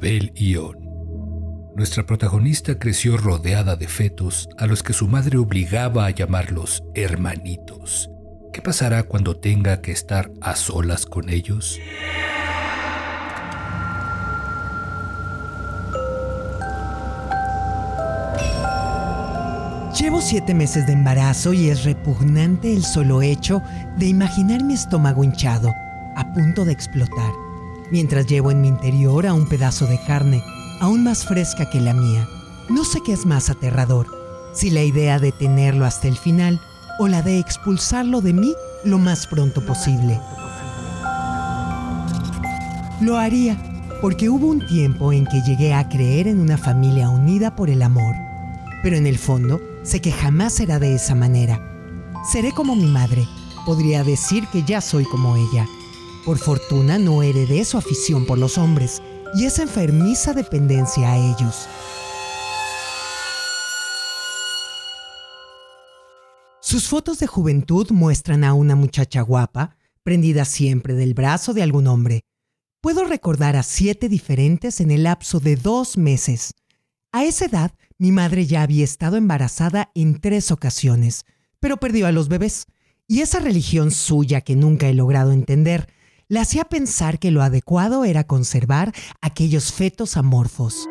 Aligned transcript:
Isabel 0.00 0.32
Ión. 0.34 0.78
Nuestra 1.76 2.06
protagonista 2.06 2.78
creció 2.78 3.18
rodeada 3.18 3.76
de 3.76 3.86
fetos 3.86 4.48
a 4.56 4.66
los 4.66 4.82
que 4.82 4.94
su 4.94 5.06
madre 5.08 5.36
obligaba 5.36 6.06
a 6.06 6.10
llamarlos 6.10 6.82
hermanitos. 6.94 8.10
¿Qué 8.50 8.62
pasará 8.62 9.02
cuando 9.02 9.36
tenga 9.36 9.82
que 9.82 9.92
estar 9.92 10.30
a 10.40 10.56
solas 10.56 11.04
con 11.04 11.28
ellos? 11.28 11.78
Llevo 19.98 20.22
siete 20.22 20.54
meses 20.54 20.86
de 20.86 20.94
embarazo 20.94 21.52
y 21.52 21.68
es 21.68 21.84
repugnante 21.84 22.74
el 22.74 22.84
solo 22.84 23.20
hecho 23.20 23.62
de 23.98 24.06
imaginar 24.06 24.64
mi 24.64 24.72
estómago 24.72 25.24
hinchado, 25.24 25.68
a 26.16 26.32
punto 26.32 26.64
de 26.64 26.72
explotar, 26.72 27.32
mientras 27.90 28.26
llevo 28.26 28.50
en 28.50 28.60
mi 28.60 28.68
interior 28.68 29.26
a 29.26 29.34
un 29.34 29.46
pedazo 29.46 29.86
de 29.86 30.00
carne 30.06 30.44
aún 30.80 31.04
más 31.04 31.24
fresca 31.24 31.68
que 31.70 31.80
la 31.80 31.94
mía. 31.94 32.28
No 32.68 32.84
sé 32.84 33.00
qué 33.04 33.12
es 33.12 33.26
más 33.26 33.50
aterrador, 33.50 34.06
si 34.54 34.70
la 34.70 34.82
idea 34.82 35.18
de 35.18 35.32
tenerlo 35.32 35.84
hasta 35.84 36.08
el 36.08 36.16
final 36.16 36.60
o 36.98 37.08
la 37.08 37.22
de 37.22 37.38
expulsarlo 37.38 38.20
de 38.20 38.32
mí 38.32 38.54
lo 38.84 38.98
más 38.98 39.26
pronto 39.26 39.64
posible. 39.64 40.20
Lo 43.00 43.18
haría 43.18 43.56
porque 44.00 44.28
hubo 44.28 44.46
un 44.46 44.66
tiempo 44.66 45.12
en 45.12 45.26
que 45.26 45.42
llegué 45.42 45.74
a 45.74 45.88
creer 45.88 46.28
en 46.28 46.40
una 46.40 46.56
familia 46.56 47.08
unida 47.08 47.54
por 47.56 47.68
el 47.68 47.82
amor, 47.82 48.14
pero 48.82 48.96
en 48.96 49.06
el 49.06 49.18
fondo 49.18 49.60
Sé 49.82 50.00
que 50.00 50.12
jamás 50.12 50.54
será 50.54 50.78
de 50.78 50.94
esa 50.94 51.14
manera. 51.14 51.58
Seré 52.30 52.52
como 52.52 52.76
mi 52.76 52.84
madre. 52.84 53.26
Podría 53.64 54.04
decir 54.04 54.46
que 54.48 54.62
ya 54.62 54.80
soy 54.80 55.04
como 55.04 55.36
ella. 55.36 55.66
Por 56.24 56.38
fortuna 56.38 56.98
no 56.98 57.22
heredé 57.22 57.64
su 57.64 57.78
afición 57.78 58.26
por 58.26 58.38
los 58.38 58.58
hombres 58.58 59.00
y 59.34 59.46
esa 59.46 59.62
enfermiza 59.62 60.34
dependencia 60.34 61.12
a 61.12 61.16
ellos. 61.16 61.66
Sus 66.60 66.88
fotos 66.88 67.18
de 67.18 67.26
juventud 67.26 67.90
muestran 67.90 68.44
a 68.44 68.52
una 68.52 68.76
muchacha 68.76 69.22
guapa, 69.22 69.76
prendida 70.02 70.44
siempre 70.44 70.94
del 70.94 71.14
brazo 71.14 71.54
de 71.54 71.62
algún 71.62 71.86
hombre. 71.86 72.20
Puedo 72.82 73.04
recordar 73.04 73.56
a 73.56 73.62
siete 73.62 74.08
diferentes 74.08 74.80
en 74.80 74.90
el 74.90 75.04
lapso 75.04 75.40
de 75.40 75.56
dos 75.56 75.96
meses. 75.96 76.54
A 77.12 77.24
esa 77.24 77.46
edad 77.46 77.72
mi 77.98 78.12
madre 78.12 78.46
ya 78.46 78.62
había 78.62 78.84
estado 78.84 79.16
embarazada 79.16 79.90
en 79.94 80.20
tres 80.20 80.50
ocasiones, 80.50 81.24
pero 81.60 81.78
perdió 81.78 82.06
a 82.06 82.12
los 82.12 82.28
bebés. 82.28 82.66
Y 83.06 83.20
esa 83.20 83.40
religión 83.40 83.90
suya 83.90 84.42
que 84.42 84.54
nunca 84.54 84.88
he 84.88 84.94
logrado 84.94 85.32
entender, 85.32 85.88
le 86.30 86.38
hacía 86.38 86.64
pensar 86.64 87.18
que 87.18 87.32
lo 87.32 87.42
adecuado 87.42 88.04
era 88.04 88.22
conservar 88.22 88.92
aquellos 89.20 89.72
fetos 89.72 90.16
amorfos. 90.16 90.88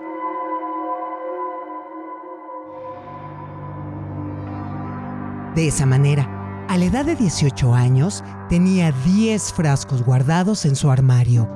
De 5.55 5.65
esa 5.65 5.85
manera, 5.85 6.65
a 6.67 6.77
la 6.77 6.83
edad 6.83 7.05
de 7.05 7.15
18 7.15 7.73
años, 7.73 8.21
tenía 8.49 8.91
10 9.05 9.53
frascos 9.53 10.03
guardados 10.03 10.65
en 10.65 10.75
su 10.75 10.91
armario. 10.91 11.49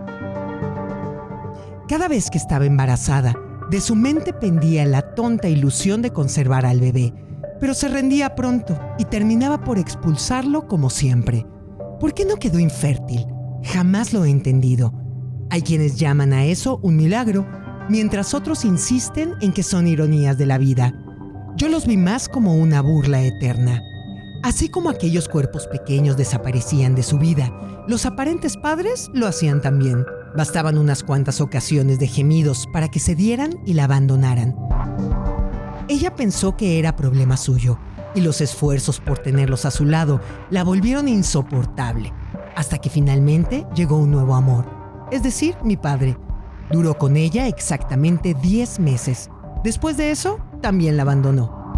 Cada 1.89 2.07
vez 2.07 2.29
que 2.29 2.37
estaba 2.37 2.65
embarazada, 2.65 3.35
de 3.69 3.81
su 3.81 3.95
mente 3.95 4.31
pendía 4.31 4.85
la 4.85 5.13
tonta 5.13 5.49
ilusión 5.49 6.01
de 6.01 6.11
conservar 6.13 6.65
al 6.65 6.79
bebé, 6.79 7.13
pero 7.59 7.73
se 7.73 7.89
rendía 7.89 8.33
pronto 8.33 8.79
y 8.97 9.03
terminaba 9.03 9.61
por 9.61 9.77
expulsarlo 9.77 10.69
como 10.69 10.89
siempre. 10.89 11.45
¿Por 11.99 12.13
qué 12.13 12.23
no 12.23 12.37
quedó 12.37 12.59
infértil? 12.59 13.32
Jamás 13.63 14.13
lo 14.13 14.25
he 14.25 14.29
entendido. 14.29 14.93
Hay 15.49 15.61
quienes 15.61 15.97
llaman 15.97 16.33
a 16.33 16.45
eso 16.45 16.79
un 16.83 16.95
milagro, 16.95 17.47
mientras 17.89 18.33
otros 18.33 18.65
insisten 18.65 19.33
en 19.41 19.53
que 19.53 19.63
son 19.63 19.87
ironías 19.87 20.37
de 20.37 20.45
la 20.45 20.57
vida. 20.57 20.93
Yo 21.55 21.69
los 21.69 21.85
vi 21.85 21.97
más 21.97 22.27
como 22.27 22.55
una 22.55 22.81
burla 22.81 23.23
eterna. 23.23 23.81
Así 24.43 24.67
como 24.67 24.89
aquellos 24.89 25.29
cuerpos 25.29 25.67
pequeños 25.67 26.17
desaparecían 26.17 26.95
de 26.95 27.03
su 27.03 27.17
vida, 27.17 27.51
los 27.87 28.05
aparentes 28.05 28.57
padres 28.57 29.09
lo 29.13 29.27
hacían 29.27 29.61
también. 29.61 30.05
Bastaban 30.35 30.77
unas 30.77 31.03
cuantas 31.03 31.39
ocasiones 31.39 31.99
de 31.99 32.07
gemidos 32.07 32.67
para 32.73 32.89
que 32.89 32.99
se 32.99 33.15
dieran 33.15 33.59
y 33.65 33.73
la 33.73 33.85
abandonaran. 33.85 34.55
Ella 35.87 36.15
pensó 36.15 36.57
que 36.57 36.79
era 36.79 36.95
problema 36.95 37.37
suyo 37.37 37.77
y 38.15 38.21
los 38.21 38.41
esfuerzos 38.41 38.99
por 38.99 39.19
tenerlos 39.19 39.65
a 39.65 39.71
su 39.71 39.85
lado 39.85 40.21
la 40.49 40.63
volvieron 40.63 41.07
insoportable, 41.07 42.13
hasta 42.55 42.77
que 42.77 42.89
finalmente 42.89 43.65
llegó 43.75 43.97
un 43.97 44.11
nuevo 44.11 44.35
amor, 44.35 44.65
es 45.11 45.23
decir, 45.23 45.55
mi 45.63 45.77
padre. 45.77 46.17
Duró 46.71 46.97
con 46.97 47.17
ella 47.17 47.47
exactamente 47.47 48.33
10 48.33 48.79
meses. 48.79 49.29
Después 49.63 49.97
de 49.97 50.11
eso, 50.11 50.39
también 50.61 50.97
la 50.97 51.03
abandonó. 51.03 51.73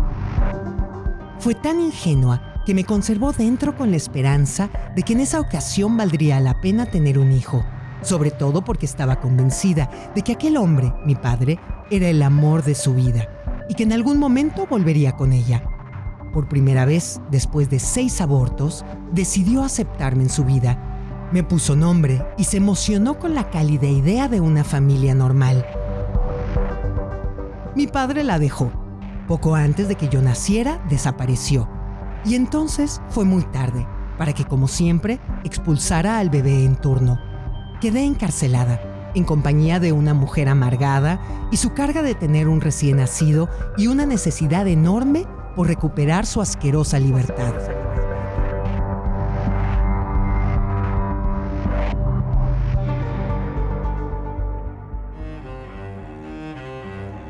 Fue 1.40 1.54
tan 1.54 1.82
ingenua 1.82 2.42
que 2.66 2.74
me 2.74 2.86
conservó 2.86 3.32
dentro 3.32 3.76
con 3.76 3.92
la 3.92 3.98
esperanza 3.98 4.70
de 4.96 5.04
que 5.04 5.14
en 5.14 5.20
esa 5.20 5.40
ocasión 5.40 5.98
valdría 5.98 6.40
la 6.40 6.62
pena 6.62 6.86
tener 6.86 7.20
un 7.20 7.32
hijo 7.32 7.64
sobre 8.06 8.32
todo 8.32 8.64
porque 8.64 8.86
estaba 8.86 9.20
convencida 9.20 9.90
de 10.14 10.22
que 10.22 10.34
aquel 10.34 10.58
hombre, 10.58 10.94
mi 11.06 11.16
padre, 11.16 11.60
era 11.90 12.08
el 12.08 12.22
amor 12.22 12.64
de 12.64 12.76
su 12.76 12.94
vida 12.94 13.28
y 13.68 13.74
que 13.74 13.84
en 13.84 13.94
algún 13.94 14.20
momento 14.20 14.68
volvería 14.68 15.14
con 15.14 15.34
ella. 15.34 15.64
Por 16.36 16.50
primera 16.50 16.84
vez, 16.84 17.22
después 17.32 17.70
de 17.70 17.80
seis 17.80 18.20
abortos, 18.20 18.84
decidió 19.14 19.64
aceptarme 19.64 20.24
en 20.24 20.30
su 20.30 20.44
vida. 20.44 21.30
Me 21.32 21.44
puso 21.44 21.78
nombre 21.78 22.26
y 22.38 22.44
se 22.44 22.58
emocionó 22.58 23.18
con 23.18 23.34
la 23.34 23.50
cálida 23.50 23.88
idea 23.88 24.28
de 24.28 24.42
una 24.42 24.66
familia 24.66 25.16
normal. 25.16 25.66
Mi 27.74 27.88
padre 27.88 28.26
la 28.26 28.38
dejó. 28.38 28.70
Poco 29.30 29.56
antes 29.56 29.88
de 29.88 29.96
que 29.96 30.10
yo 30.10 30.22
naciera, 30.22 30.84
desapareció. 30.90 31.70
Y 32.26 32.36
entonces 32.36 33.02
fue 33.08 33.24
muy 33.24 33.44
tarde, 33.44 33.88
para 34.18 34.34
que, 34.34 34.44
como 34.44 34.68
siempre, 34.68 35.22
expulsara 35.46 36.20
al 36.20 36.30
bebé 36.30 36.66
en 36.66 36.76
turno 36.76 37.18
quedé 37.80 38.04
encarcelada 38.04 38.82
en 39.14 39.24
compañía 39.24 39.80
de 39.80 39.92
una 39.92 40.14
mujer 40.14 40.50
amargada 40.50 41.22
y 41.52 41.58
su 41.58 41.74
carga 41.74 42.02
de 42.02 42.16
tener 42.16 42.48
un 42.48 42.62
recién 42.62 42.98
nacido 42.98 43.50
y 43.78 43.88
una 43.88 44.06
necesidad 44.06 44.68
enorme 44.68 45.26
por 45.56 45.68
recuperar 45.68 46.26
su 46.26 46.42
asquerosa 46.42 47.00
libertad. 47.00 47.54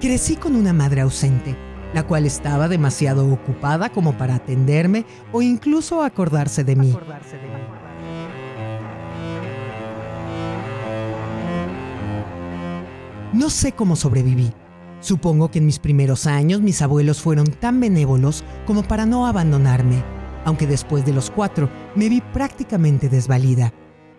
Crecí 0.01 0.35
con 0.35 0.55
una 0.55 0.73
madre 0.73 1.01
ausente, 1.01 1.55
la 1.93 2.03
cual 2.03 2.25
estaba 2.25 2.67
demasiado 2.67 3.31
ocupada 3.31 3.89
como 3.89 4.17
para 4.17 4.35
atenderme 4.35 5.05
o 5.31 5.41
incluso 5.41 6.03
acordarse 6.03 6.63
de 6.63 6.75
mí. 6.75 6.97
No 13.33 13.49
sé 13.49 13.71
cómo 13.71 13.95
sobreviví. 13.95 14.53
Supongo 15.05 15.51
que 15.51 15.59
en 15.59 15.67
mis 15.67 15.77
primeros 15.77 16.25
años 16.25 16.61
mis 16.61 16.81
abuelos 16.81 17.21
fueron 17.21 17.45
tan 17.45 17.79
benévolos 17.79 18.43
como 18.65 18.81
para 18.81 19.05
no 19.05 19.27
abandonarme, 19.27 20.03
aunque 20.45 20.65
después 20.65 21.05
de 21.05 21.13
los 21.13 21.29
cuatro 21.29 21.69
me 21.93 22.09
vi 22.09 22.21
prácticamente 22.21 23.07
desvalida. 23.07 23.71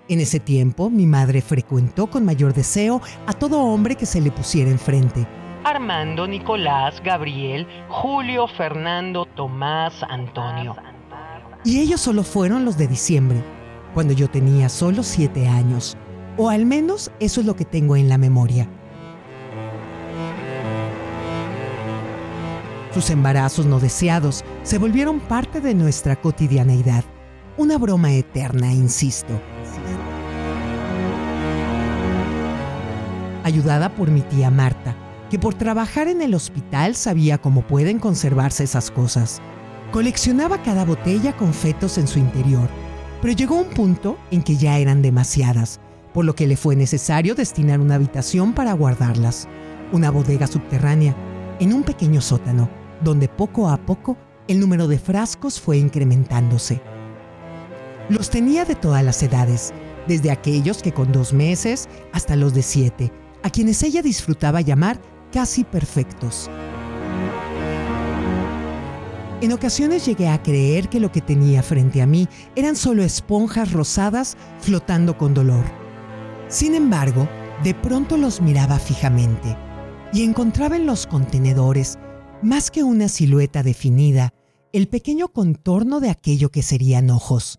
En 0.08 0.20
ese 0.20 0.38
tiempo 0.38 0.88
mi 0.88 1.04
madre 1.04 1.42
frecuentó 1.42 2.06
con 2.06 2.24
mayor 2.24 2.54
deseo 2.54 3.02
a 3.26 3.32
todo 3.32 3.62
hombre 3.62 3.96
que 3.96 4.06
se 4.06 4.20
le 4.20 4.30
pusiera 4.30 4.70
enfrente. 4.70 5.26
Armando, 5.64 6.28
Nicolás, 6.28 7.02
Gabriel, 7.02 7.66
Julio, 7.88 8.46
Fernando, 8.46 9.26
Tomás, 9.34 9.92
Antonio. 10.08 10.76
Y 11.64 11.80
ellos 11.80 12.00
solo 12.00 12.22
fueron 12.22 12.64
los 12.64 12.78
de 12.78 12.86
diciembre, 12.86 13.42
cuando 13.92 14.12
yo 14.12 14.30
tenía 14.30 14.68
solo 14.68 15.02
siete 15.02 15.48
años. 15.48 15.96
O 16.36 16.48
al 16.48 16.64
menos 16.64 17.10
eso 17.18 17.40
es 17.40 17.46
lo 17.46 17.56
que 17.56 17.64
tengo 17.64 17.96
en 17.96 18.08
la 18.08 18.18
memoria. 18.18 18.68
Sus 22.96 23.10
embarazos 23.10 23.66
no 23.66 23.78
deseados 23.78 24.42
se 24.62 24.78
volvieron 24.78 25.20
parte 25.20 25.60
de 25.60 25.74
nuestra 25.74 26.16
cotidianeidad. 26.16 27.04
Una 27.58 27.76
broma 27.76 28.14
eterna, 28.14 28.72
insisto. 28.72 29.38
Ayudada 33.44 33.94
por 33.94 34.10
mi 34.10 34.22
tía 34.22 34.50
Marta, 34.50 34.96
que 35.28 35.38
por 35.38 35.52
trabajar 35.52 36.08
en 36.08 36.22
el 36.22 36.32
hospital 36.32 36.94
sabía 36.94 37.36
cómo 37.36 37.66
pueden 37.66 37.98
conservarse 37.98 38.64
esas 38.64 38.90
cosas. 38.90 39.42
Coleccionaba 39.92 40.62
cada 40.62 40.86
botella 40.86 41.36
con 41.36 41.52
fetos 41.52 41.98
en 41.98 42.08
su 42.08 42.18
interior, 42.18 42.70
pero 43.20 43.34
llegó 43.34 43.56
un 43.56 43.68
punto 43.68 44.16
en 44.30 44.42
que 44.42 44.56
ya 44.56 44.78
eran 44.78 45.02
demasiadas, 45.02 45.80
por 46.14 46.24
lo 46.24 46.34
que 46.34 46.46
le 46.46 46.56
fue 46.56 46.76
necesario 46.76 47.34
destinar 47.34 47.78
una 47.78 47.96
habitación 47.96 48.54
para 48.54 48.72
guardarlas, 48.72 49.48
una 49.92 50.10
bodega 50.10 50.46
subterránea, 50.46 51.14
en 51.60 51.74
un 51.74 51.82
pequeño 51.82 52.22
sótano 52.22 52.85
donde 53.02 53.28
poco 53.28 53.68
a 53.68 53.76
poco 53.76 54.16
el 54.48 54.60
número 54.60 54.88
de 54.88 54.98
frascos 54.98 55.60
fue 55.60 55.78
incrementándose. 55.78 56.80
Los 58.08 58.30
tenía 58.30 58.64
de 58.64 58.76
todas 58.76 59.04
las 59.04 59.22
edades, 59.22 59.72
desde 60.06 60.30
aquellos 60.30 60.82
que 60.82 60.92
con 60.92 61.10
dos 61.10 61.32
meses 61.32 61.88
hasta 62.12 62.36
los 62.36 62.54
de 62.54 62.62
siete, 62.62 63.12
a 63.42 63.50
quienes 63.50 63.82
ella 63.82 64.02
disfrutaba 64.02 64.60
llamar 64.60 65.00
casi 65.32 65.64
perfectos. 65.64 66.48
En 69.40 69.52
ocasiones 69.52 70.06
llegué 70.06 70.28
a 70.28 70.42
creer 70.42 70.88
que 70.88 70.98
lo 70.98 71.12
que 71.12 71.20
tenía 71.20 71.62
frente 71.62 72.00
a 72.00 72.06
mí 72.06 72.26
eran 72.54 72.74
solo 72.74 73.02
esponjas 73.02 73.72
rosadas 73.72 74.36
flotando 74.60 75.18
con 75.18 75.34
dolor. 75.34 75.64
Sin 76.48 76.74
embargo, 76.74 77.28
de 77.62 77.74
pronto 77.74 78.16
los 78.16 78.40
miraba 78.40 78.78
fijamente 78.78 79.56
y 80.12 80.22
encontraba 80.22 80.76
en 80.76 80.86
los 80.86 81.06
contenedores, 81.06 81.98
más 82.42 82.70
que 82.70 82.82
una 82.82 83.08
silueta 83.08 83.62
definida, 83.62 84.32
el 84.72 84.88
pequeño 84.88 85.28
contorno 85.28 86.00
de 86.00 86.10
aquello 86.10 86.50
que 86.50 86.62
serían 86.62 87.10
ojos. 87.10 87.58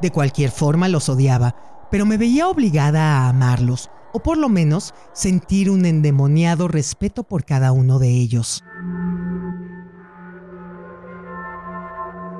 De 0.00 0.10
cualquier 0.10 0.50
forma 0.50 0.88
los 0.88 1.08
odiaba, 1.08 1.56
pero 1.90 2.06
me 2.06 2.16
veía 2.16 2.48
obligada 2.48 3.18
a 3.18 3.28
amarlos, 3.28 3.90
o 4.12 4.20
por 4.20 4.36
lo 4.36 4.48
menos 4.48 4.94
sentir 5.12 5.70
un 5.70 5.84
endemoniado 5.84 6.68
respeto 6.68 7.22
por 7.24 7.44
cada 7.44 7.72
uno 7.72 7.98
de 7.98 8.08
ellos. 8.08 8.62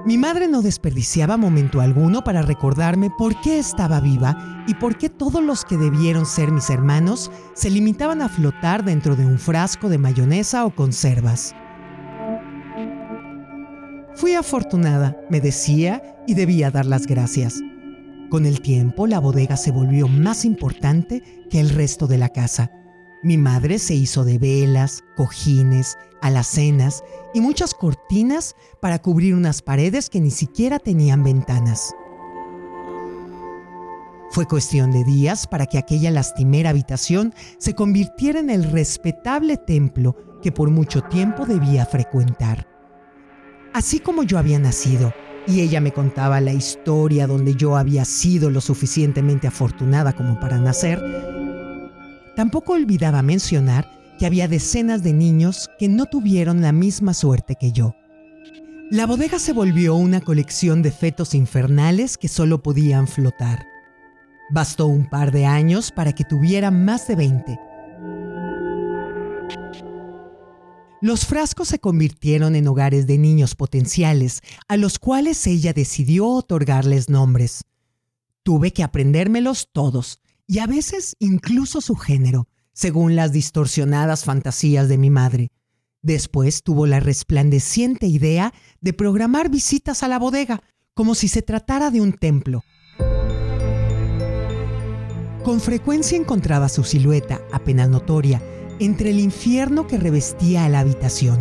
Mi 0.04 0.18
madre 0.18 0.48
no 0.48 0.62
desperdiciaba 0.62 1.36
momento 1.36 1.80
alguno 1.80 2.24
para 2.24 2.42
recordarme 2.42 3.08
por 3.16 3.40
qué 3.40 3.60
estaba 3.60 4.00
viva 4.00 4.64
y 4.66 4.74
por 4.74 4.98
qué 4.98 5.08
todos 5.08 5.40
los 5.40 5.64
que 5.64 5.76
debieron 5.76 6.26
ser 6.26 6.50
mis 6.50 6.70
hermanos 6.70 7.30
se 7.54 7.70
limitaban 7.70 8.20
a 8.20 8.28
flotar 8.28 8.84
dentro 8.84 9.14
de 9.14 9.24
un 9.24 9.38
frasco 9.38 9.88
de 9.88 9.98
mayonesa 9.98 10.66
o 10.66 10.74
conservas. 10.74 11.54
Fui 14.16 14.34
afortunada, 14.34 15.16
me 15.30 15.40
decía, 15.40 16.02
y 16.26 16.34
debía 16.34 16.72
dar 16.72 16.86
las 16.86 17.06
gracias. 17.06 17.60
Con 18.28 18.44
el 18.44 18.60
tiempo, 18.60 19.06
la 19.06 19.20
bodega 19.20 19.56
se 19.56 19.70
volvió 19.70 20.08
más 20.08 20.44
importante 20.44 21.22
que 21.48 21.60
el 21.60 21.70
resto 21.70 22.08
de 22.08 22.18
la 22.18 22.28
casa. 22.28 22.72
Mi 23.24 23.38
madre 23.38 23.78
se 23.78 23.94
hizo 23.94 24.24
de 24.24 24.38
velas, 24.38 25.04
cojines, 25.16 25.96
alacenas 26.22 27.04
y 27.32 27.40
muchas 27.40 27.72
cortinas 27.72 28.56
para 28.80 29.00
cubrir 29.00 29.36
unas 29.36 29.62
paredes 29.62 30.10
que 30.10 30.20
ni 30.20 30.32
siquiera 30.32 30.80
tenían 30.80 31.22
ventanas. 31.22 31.94
Fue 34.32 34.48
cuestión 34.48 34.90
de 34.90 35.04
días 35.04 35.46
para 35.46 35.66
que 35.66 35.78
aquella 35.78 36.10
lastimera 36.10 36.70
habitación 36.70 37.32
se 37.58 37.76
convirtiera 37.76 38.40
en 38.40 38.50
el 38.50 38.64
respetable 38.64 39.56
templo 39.56 40.16
que 40.42 40.50
por 40.50 40.70
mucho 40.70 41.02
tiempo 41.02 41.46
debía 41.46 41.86
frecuentar. 41.86 42.66
Así 43.72 44.00
como 44.00 44.24
yo 44.24 44.36
había 44.36 44.58
nacido 44.58 45.12
y 45.46 45.60
ella 45.60 45.80
me 45.80 45.92
contaba 45.92 46.40
la 46.40 46.52
historia 46.52 47.28
donde 47.28 47.54
yo 47.54 47.76
había 47.76 48.04
sido 48.04 48.50
lo 48.50 48.60
suficientemente 48.60 49.46
afortunada 49.46 50.12
como 50.12 50.40
para 50.40 50.58
nacer, 50.58 51.00
tampoco 52.42 52.72
olvidaba 52.72 53.22
mencionar 53.22 53.88
que 54.18 54.26
había 54.26 54.48
decenas 54.48 55.04
de 55.04 55.12
niños 55.12 55.70
que 55.78 55.86
no 55.86 56.06
tuvieron 56.06 56.60
la 56.60 56.72
misma 56.72 57.14
suerte 57.14 57.54
que 57.54 57.70
yo. 57.70 57.94
La 58.90 59.06
bodega 59.06 59.38
se 59.38 59.52
volvió 59.52 59.94
una 59.94 60.20
colección 60.20 60.82
de 60.82 60.90
fetos 60.90 61.36
infernales 61.36 62.18
que 62.18 62.26
solo 62.26 62.60
podían 62.60 63.06
flotar. 63.06 63.64
Bastó 64.50 64.88
un 64.88 65.08
par 65.08 65.30
de 65.30 65.46
años 65.46 65.92
para 65.92 66.14
que 66.14 66.24
tuviera 66.24 66.72
más 66.72 67.06
de 67.06 67.14
20 67.14 67.60
Los 71.00 71.24
frascos 71.24 71.68
se 71.68 71.78
convirtieron 71.78 72.56
en 72.56 72.66
hogares 72.66 73.06
de 73.06 73.18
niños 73.18 73.54
potenciales, 73.54 74.40
a 74.66 74.76
los 74.76 74.98
cuales 74.98 75.46
ella 75.46 75.72
decidió 75.72 76.26
otorgarles 76.26 77.08
nombres. 77.08 77.62
Tuve 78.42 78.72
que 78.72 78.82
aprendérmelos 78.82 79.68
todos, 79.72 80.18
y 80.52 80.58
a 80.58 80.66
veces 80.66 81.16
incluso 81.18 81.80
su 81.80 81.96
género, 81.96 82.46
según 82.74 83.16
las 83.16 83.32
distorsionadas 83.32 84.26
fantasías 84.26 84.86
de 84.86 84.98
mi 84.98 85.08
madre. 85.08 85.50
Después 86.02 86.62
tuvo 86.62 86.86
la 86.86 87.00
resplandeciente 87.00 88.06
idea 88.06 88.52
de 88.82 88.92
programar 88.92 89.48
visitas 89.48 90.02
a 90.02 90.08
la 90.08 90.18
bodega, 90.18 90.62
como 90.92 91.14
si 91.14 91.28
se 91.28 91.40
tratara 91.40 91.90
de 91.90 92.02
un 92.02 92.12
templo. 92.12 92.64
Con 95.42 95.58
frecuencia 95.58 96.18
encontraba 96.18 96.68
su 96.68 96.84
silueta, 96.84 97.40
apenas 97.50 97.88
notoria, 97.88 98.42
entre 98.78 99.08
el 99.08 99.20
infierno 99.20 99.86
que 99.86 99.96
revestía 99.96 100.68
la 100.68 100.80
habitación. 100.80 101.38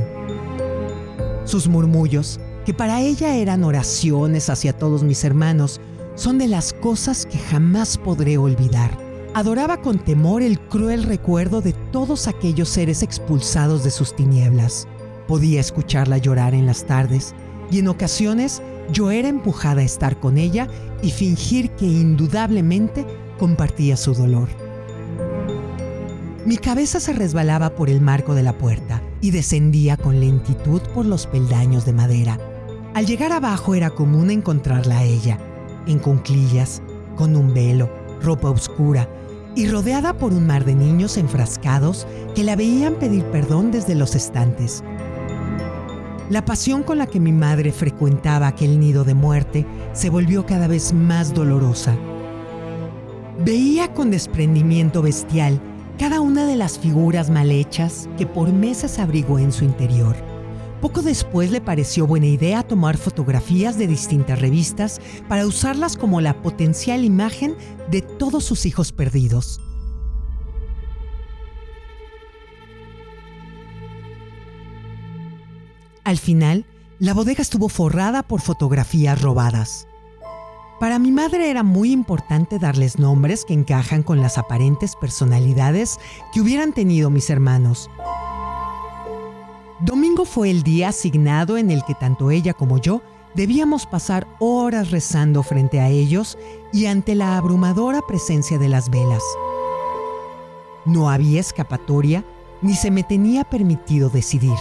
Sus 1.44 1.68
murmullos, 1.68 2.40
que 2.66 2.74
para 2.74 3.02
ella 3.02 3.36
eran 3.36 3.66
oraciones 3.66 4.50
hacia 4.50 4.72
todos 4.72 5.04
mis 5.04 5.26
hermanos, 5.26 5.82
son 6.22 6.38
de 6.38 6.48
las 6.48 6.72
cosas 6.72 7.26
que 7.26 7.40
jamás 7.40 7.98
podré 7.98 8.38
olvidar. 8.38 8.96
Adoraba 9.34 9.82
con 9.82 9.98
temor 9.98 10.44
el 10.44 10.60
cruel 10.60 11.02
recuerdo 11.02 11.62
de 11.62 11.74
todos 11.92 12.28
aquellos 12.28 12.70
seres 12.70 13.02
expulsados 13.02 13.84
de 13.84 13.90
sus 13.90 14.16
tinieblas. 14.16 14.88
Podía 15.28 15.60
escucharla 15.60 16.20
llorar 16.20 16.54
en 16.54 16.68
las 16.68 16.86
tardes 16.86 17.34
y 17.72 17.80
en 17.80 17.88
ocasiones 17.88 18.62
yo 18.92 19.10
era 19.10 19.30
empujada 19.30 19.82
a 19.82 19.86
estar 19.86 20.20
con 20.20 20.38
ella 20.38 20.68
y 21.02 21.10
fingir 21.10 21.72
que 21.72 21.86
indudablemente 21.86 23.08
compartía 23.40 23.98
su 23.98 24.14
dolor. 24.14 24.50
Mi 26.46 26.58
cabeza 26.58 27.00
se 27.00 27.14
resbalaba 27.14 27.72
por 27.72 27.90
el 27.90 28.00
marco 28.00 28.36
de 28.36 28.44
la 28.44 28.56
puerta 28.60 29.02
y 29.22 29.32
descendía 29.32 29.98
con 29.98 30.20
lentitud 30.20 30.82
por 30.94 31.08
los 31.08 31.26
peldaños 31.26 31.84
de 31.86 31.94
madera. 31.94 32.38
Al 32.94 33.08
llegar 33.08 33.32
abajo 33.32 33.74
era 33.74 33.90
común 33.90 34.30
encontrarla 34.30 35.00
a 35.00 35.04
ella, 35.04 35.40
en 35.88 36.00
cunclillas, 36.00 36.82
con 37.16 37.36
un 37.36 37.54
velo, 37.54 37.90
ropa 38.22 38.50
oscura 38.50 39.10
y 39.56 39.68
rodeada 39.68 40.14
por 40.14 40.34
un 40.34 40.48
mar 40.48 40.66
de 40.66 40.76
niños 40.76 41.18
enfrascados 41.18 42.08
que 42.36 42.44
la 42.44 42.56
veían 42.56 42.96
pedir 42.96 43.24
perdón 43.26 43.72
desde 43.72 43.96
los 43.96 44.16
estantes. 44.16 44.84
La 46.30 46.46
pasión 46.46 46.84
con 46.84 46.98
la 46.98 47.08
que 47.08 47.20
mi 47.20 47.34
madre 47.34 47.74
frecuentaba 47.74 48.48
aquel 48.48 48.80
nido 48.80 49.04
de 49.04 49.14
muerte 49.14 49.66
se 49.92 50.10
volvió 50.10 50.46
cada 50.46 50.68
vez 50.68 50.94
más 50.94 51.34
dolorosa. 51.34 51.98
Veía 53.44 53.94
con 53.94 54.12
desprendimiento 54.12 55.02
bestial 55.02 55.60
cada 55.98 56.22
una 56.22 56.46
de 56.46 56.56
las 56.56 56.80
figuras 56.80 57.30
mal 57.30 57.52
hechas 57.52 58.08
que 58.18 58.26
por 58.26 58.54
meses 58.54 58.98
abrigó 58.98 59.40
en 59.40 59.52
su 59.52 59.66
interior. 59.66 60.31
Poco 60.82 61.04
después 61.04 61.52
le 61.52 61.62
pareció 61.62 62.08
buena 62.08 62.26
idea 62.26 62.64
tomar 62.64 62.98
fotografías 62.98 63.78
de 63.78 63.86
distintas 63.86 64.42
revistas 64.42 65.00
para 65.30 65.46
usarlas 65.46 65.96
como 65.96 66.22
la 66.22 66.42
potencial 66.42 67.06
imagen 67.06 67.56
de 67.92 68.02
todos 68.02 68.44
sus 68.44 68.66
hijos 68.66 68.92
perdidos. 68.92 69.62
Al 76.04 76.18
final, 76.18 76.66
la 76.98 77.14
bodega 77.14 77.44
estuvo 77.44 77.70
forrada 77.70 78.24
por 78.24 78.42
fotografías 78.42 79.22
robadas. 79.22 79.88
Para 80.80 80.98
mi 80.98 81.12
madre 81.12 81.52
era 81.52 81.62
muy 81.62 81.92
importante 81.92 82.58
darles 82.58 82.98
nombres 82.98 83.46
que 83.46 83.54
encajan 83.54 84.02
con 84.02 84.20
las 84.20 84.40
aparentes 84.40 84.96
personalidades 84.96 86.00
que 86.34 86.42
hubieran 86.42 86.74
tenido 86.74 87.12
mis 87.12 87.30
hermanos. 87.30 87.88
Domingo 89.82 90.26
fue 90.26 90.52
el 90.52 90.64
día 90.64 90.90
asignado 90.90 91.58
en 91.58 91.72
el 91.72 91.84
que 91.84 91.96
tanto 91.96 92.30
ella 92.30 92.54
como 92.54 92.78
yo 92.78 93.02
debíamos 93.34 93.86
pasar 93.86 94.28
horas 94.40 94.92
rezando 94.92 95.42
frente 95.42 95.80
a 95.80 95.90
ellos 95.90 96.38
y 96.72 96.86
ante 96.86 97.16
la 97.16 97.38
abrumadora 97.38 98.02
presencia 98.08 98.60
de 98.60 98.70
las 98.70 98.90
velas. 98.90 99.24
No 100.86 101.10
había 101.10 101.40
escapatoria 101.40 102.24
ni 102.62 102.76
se 102.76 102.92
me 102.92 103.04
tenía 103.04 103.44
permitido 103.44 104.10
decidir. 104.10 104.58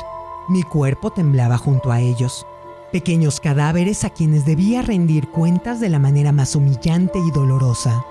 Mi 0.48 0.62
cuerpo 0.62 1.10
temblaba 1.10 1.58
junto 1.58 1.92
a 1.92 2.00
ellos 2.00 2.46
pequeños 2.90 3.40
cadáveres 3.40 4.04
a 4.04 4.10
quienes 4.10 4.44
debía 4.44 4.82
rendir 4.82 5.28
cuentas 5.28 5.80
de 5.80 5.88
la 5.88 5.98
manera 5.98 6.32
más 6.32 6.56
humillante 6.56 7.18
y 7.18 7.30
dolorosa. 7.30 8.04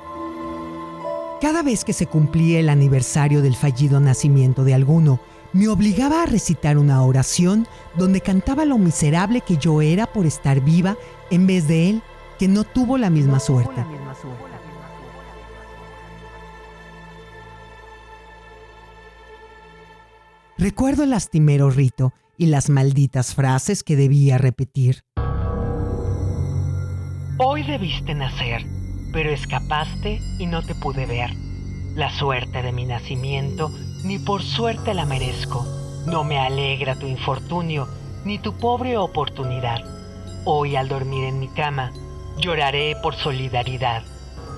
Cada 1.41 1.63
vez 1.63 1.83
que 1.83 1.93
se 1.93 2.07
cumplía 2.07 2.59
el 2.59 2.69
aniversario 2.69 3.41
del 3.41 3.55
fallido 3.55 3.99
nacimiento 3.99 4.63
de 4.63 4.73
alguno, 4.73 5.19
me 5.53 5.67
obligaba 5.67 6.23
a 6.23 6.25
recitar 6.25 6.77
una 6.77 7.01
oración 7.03 7.67
donde 7.95 8.21
cantaba 8.21 8.65
lo 8.65 8.77
miserable 8.77 9.41
que 9.41 9.57
yo 9.57 9.81
era 9.81 10.05
por 10.07 10.25
estar 10.25 10.61
viva 10.61 10.97
en 11.31 11.47
vez 11.47 11.67
de 11.67 11.89
él, 11.89 12.01
que 12.37 12.47
no 12.47 12.63
tuvo 12.63 12.97
la 12.97 13.09
misma 13.09 13.39
suerte. 13.39 13.83
Recuerdo 20.57 21.03
el 21.03 21.11
lastimero 21.11 21.69
rito 21.69 22.13
y 22.37 22.47
las 22.47 22.69
malditas 22.69 23.33
frases 23.33 23.81
que 23.81 23.95
debía 23.95 24.37
repetir. 24.37 25.03
Hoy 27.37 27.63
debiste 27.63 28.13
nacer, 28.13 28.65
pero 29.13 29.29
escapaste 29.29 30.19
y 30.37 30.45
no 30.47 30.61
te 30.61 30.75
pude 30.75 31.05
ver. 31.05 31.29
La 31.95 32.11
suerte 32.11 32.61
de 32.61 32.73
mi 32.73 32.85
nacimiento 32.85 33.71
ni 34.03 34.19
por 34.19 34.43
suerte 34.43 34.93
la 34.93 35.05
merezco. 35.05 35.65
No 36.05 36.23
me 36.23 36.39
alegra 36.39 36.95
tu 36.95 37.07
infortunio 37.07 37.87
ni 38.25 38.39
tu 38.39 38.53
pobre 38.53 38.97
oportunidad. 38.97 39.79
Hoy 40.45 40.75
al 40.75 40.87
dormir 40.87 41.25
en 41.25 41.39
mi 41.39 41.47
cama, 41.49 41.91
Lloraré 42.39 42.95
por 43.03 43.15
solidaridad. 43.15 44.01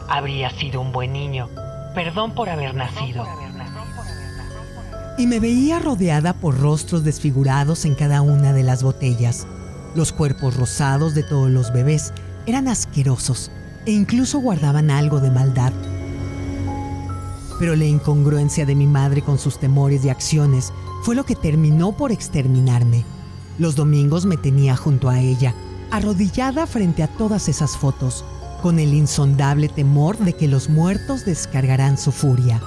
Habría 0.07 0.51
sido 0.51 0.81
un 0.81 0.91
buen 0.91 1.13
niño. 1.13 1.49
Perdón 1.95 2.35
por 2.35 2.47
haber 2.47 2.75
nacido. 2.75 3.25
Y 5.17 5.25
me 5.25 5.39
veía 5.39 5.79
rodeada 5.79 6.33
por 6.33 6.59
rostros 6.59 7.03
desfigurados 7.03 7.85
en 7.85 7.95
cada 7.95 8.21
una 8.21 8.53
de 8.53 8.61
las 8.61 8.83
botellas. 8.83 9.47
Los 9.95 10.13
cuerpos 10.13 10.57
rosados 10.57 11.15
de 11.15 11.23
todos 11.23 11.49
los 11.49 11.73
bebés 11.73 12.13
eran 12.45 12.67
asquerosos 12.67 13.51
e 13.85 13.91
incluso 13.91 14.39
guardaban 14.39 14.91
algo 14.91 15.19
de 15.19 15.31
maldad. 15.31 15.73
Pero 17.61 17.75
la 17.75 17.85
incongruencia 17.85 18.65
de 18.65 18.73
mi 18.73 18.87
madre 18.87 19.21
con 19.21 19.37
sus 19.37 19.59
temores 19.59 20.03
y 20.03 20.09
acciones 20.09 20.73
fue 21.03 21.13
lo 21.13 21.25
que 21.25 21.35
terminó 21.35 21.91
por 21.91 22.11
exterminarme. 22.11 23.05
Los 23.59 23.75
domingos 23.75 24.25
me 24.25 24.35
tenía 24.35 24.75
junto 24.75 25.09
a 25.09 25.19
ella, 25.19 25.53
arrodillada 25.91 26.65
frente 26.65 27.03
a 27.03 27.07
todas 27.07 27.49
esas 27.49 27.77
fotos, 27.77 28.25
con 28.63 28.79
el 28.79 28.95
insondable 28.95 29.69
temor 29.69 30.17
de 30.17 30.33
que 30.33 30.47
los 30.47 30.69
muertos 30.71 31.23
descargarán 31.23 31.99
su 31.99 32.11
furia. 32.11 32.59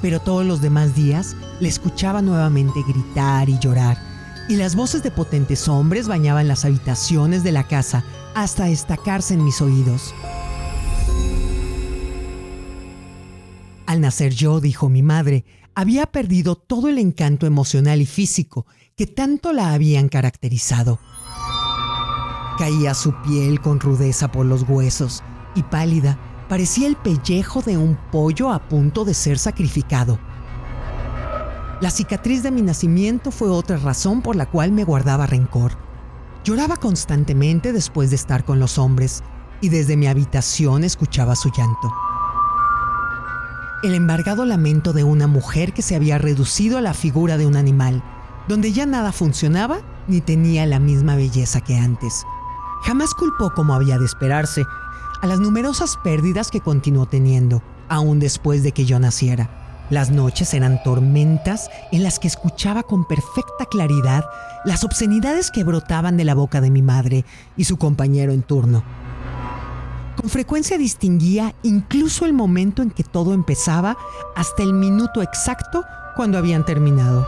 Pero 0.00 0.18
todos 0.18 0.46
los 0.46 0.62
demás 0.62 0.94
días 0.94 1.36
le 1.60 1.68
escuchaba 1.68 2.22
nuevamente 2.22 2.80
gritar 2.88 3.50
y 3.50 3.58
llorar, 3.58 3.98
y 4.48 4.56
las 4.56 4.74
voces 4.76 5.02
de 5.02 5.10
potentes 5.10 5.68
hombres 5.68 6.08
bañaban 6.08 6.48
las 6.48 6.64
habitaciones 6.64 7.44
de 7.44 7.52
la 7.52 7.64
casa 7.64 8.02
hasta 8.34 8.64
destacarse 8.64 9.34
en 9.34 9.44
mis 9.44 9.60
oídos. 9.60 10.14
Al 13.92 14.00
nacer 14.00 14.32
yo, 14.32 14.58
dijo 14.58 14.88
mi 14.88 15.02
madre, 15.02 15.44
había 15.74 16.06
perdido 16.06 16.54
todo 16.56 16.88
el 16.88 16.96
encanto 16.96 17.44
emocional 17.44 18.00
y 18.00 18.06
físico 18.06 18.64
que 18.96 19.06
tanto 19.06 19.52
la 19.52 19.74
habían 19.74 20.08
caracterizado. 20.08 20.98
Caía 22.56 22.94
su 22.94 23.12
piel 23.20 23.60
con 23.60 23.80
rudeza 23.80 24.32
por 24.32 24.46
los 24.46 24.62
huesos 24.66 25.22
y 25.54 25.62
pálida 25.62 26.18
parecía 26.48 26.88
el 26.88 26.96
pellejo 26.96 27.60
de 27.60 27.76
un 27.76 27.98
pollo 28.10 28.50
a 28.50 28.66
punto 28.66 29.04
de 29.04 29.12
ser 29.12 29.38
sacrificado. 29.38 30.18
La 31.82 31.90
cicatriz 31.90 32.42
de 32.42 32.50
mi 32.50 32.62
nacimiento 32.62 33.30
fue 33.30 33.50
otra 33.50 33.76
razón 33.76 34.22
por 34.22 34.36
la 34.36 34.46
cual 34.46 34.72
me 34.72 34.84
guardaba 34.84 35.26
rencor. 35.26 35.72
Lloraba 36.44 36.78
constantemente 36.78 37.74
después 37.74 38.08
de 38.08 38.16
estar 38.16 38.42
con 38.46 38.58
los 38.58 38.78
hombres 38.78 39.22
y 39.60 39.68
desde 39.68 39.98
mi 39.98 40.06
habitación 40.06 40.82
escuchaba 40.82 41.36
su 41.36 41.50
llanto. 41.50 41.92
El 43.82 43.94
embargado 43.94 44.44
lamento 44.44 44.92
de 44.92 45.02
una 45.02 45.26
mujer 45.26 45.72
que 45.72 45.82
se 45.82 45.96
había 45.96 46.16
reducido 46.16 46.78
a 46.78 46.80
la 46.80 46.94
figura 46.94 47.36
de 47.36 47.46
un 47.46 47.56
animal, 47.56 48.00
donde 48.46 48.72
ya 48.72 48.86
nada 48.86 49.10
funcionaba 49.10 49.80
ni 50.06 50.20
tenía 50.20 50.66
la 50.66 50.78
misma 50.78 51.16
belleza 51.16 51.60
que 51.60 51.76
antes. 51.76 52.24
Jamás 52.84 53.12
culpó, 53.12 53.52
como 53.54 53.74
había 53.74 53.98
de 53.98 54.04
esperarse, 54.04 54.64
a 55.20 55.26
las 55.26 55.40
numerosas 55.40 55.96
pérdidas 56.04 56.52
que 56.52 56.60
continuó 56.60 57.06
teniendo, 57.06 57.60
aún 57.88 58.20
después 58.20 58.62
de 58.62 58.70
que 58.70 58.84
yo 58.84 59.00
naciera. 59.00 59.50
Las 59.90 60.12
noches 60.12 60.54
eran 60.54 60.80
tormentas 60.84 61.68
en 61.90 62.04
las 62.04 62.20
que 62.20 62.28
escuchaba 62.28 62.84
con 62.84 63.04
perfecta 63.04 63.66
claridad 63.68 64.24
las 64.64 64.84
obscenidades 64.84 65.50
que 65.50 65.64
brotaban 65.64 66.16
de 66.16 66.24
la 66.24 66.34
boca 66.36 66.60
de 66.60 66.70
mi 66.70 66.82
madre 66.82 67.24
y 67.56 67.64
su 67.64 67.78
compañero 67.78 68.32
en 68.32 68.42
turno. 68.42 68.84
Con 70.22 70.30
frecuencia 70.30 70.78
distinguía 70.78 71.52
incluso 71.64 72.26
el 72.26 72.32
momento 72.32 72.80
en 72.80 72.92
que 72.92 73.02
todo 73.02 73.34
empezaba 73.34 73.98
hasta 74.36 74.62
el 74.62 74.72
minuto 74.72 75.20
exacto 75.20 75.84
cuando 76.14 76.38
habían 76.38 76.64
terminado. 76.64 77.26